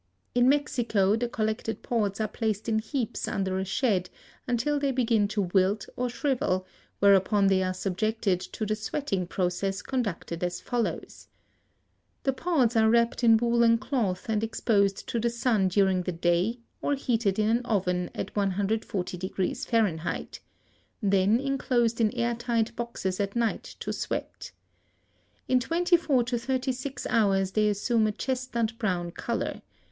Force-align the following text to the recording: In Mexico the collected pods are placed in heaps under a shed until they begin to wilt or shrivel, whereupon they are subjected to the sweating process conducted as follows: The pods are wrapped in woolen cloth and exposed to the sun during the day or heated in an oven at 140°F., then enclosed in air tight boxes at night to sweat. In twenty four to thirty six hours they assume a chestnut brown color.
In 0.33 0.49
Mexico 0.49 1.15
the 1.15 1.29
collected 1.29 1.83
pods 1.83 2.19
are 2.19 2.27
placed 2.27 2.67
in 2.67 2.79
heaps 2.79 3.27
under 3.27 3.59
a 3.59 3.63
shed 3.65 4.09
until 4.47 4.79
they 4.79 4.91
begin 4.91 5.27
to 5.27 5.43
wilt 5.53 5.87
or 5.95 6.09
shrivel, 6.09 6.65
whereupon 6.97 7.45
they 7.45 7.61
are 7.61 7.71
subjected 7.75 8.39
to 8.39 8.65
the 8.65 8.75
sweating 8.75 9.27
process 9.27 9.83
conducted 9.83 10.43
as 10.43 10.59
follows: 10.59 11.27
The 12.23 12.33
pods 12.33 12.75
are 12.75 12.89
wrapped 12.89 13.23
in 13.23 13.37
woolen 13.37 13.77
cloth 13.77 14.27
and 14.27 14.43
exposed 14.43 15.07
to 15.07 15.19
the 15.19 15.29
sun 15.29 15.67
during 15.67 16.01
the 16.01 16.11
day 16.11 16.61
or 16.81 16.95
heated 16.95 17.37
in 17.37 17.47
an 17.57 17.61
oven 17.65 18.09
at 18.15 18.33
140°F., 18.33 20.39
then 21.03 21.39
enclosed 21.39 22.01
in 22.01 22.09
air 22.15 22.33
tight 22.33 22.75
boxes 22.75 23.19
at 23.19 23.35
night 23.35 23.75
to 23.79 23.93
sweat. 23.93 24.51
In 25.47 25.59
twenty 25.59 25.95
four 25.95 26.23
to 26.23 26.39
thirty 26.39 26.71
six 26.71 27.05
hours 27.07 27.51
they 27.51 27.69
assume 27.69 28.07
a 28.07 28.11
chestnut 28.11 28.79
brown 28.79 29.11
color. 29.11 29.61